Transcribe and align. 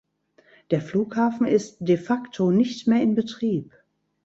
Der 0.71 0.81
Flughafen 0.81 1.45
ist 1.45 1.77
de 1.79 1.95
facto 1.95 2.49
nicht 2.49 2.87
mehr 2.87 3.03
in 3.03 3.13
Betrieb. 3.13 3.71